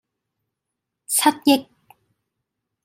[1.05, 1.69] 七億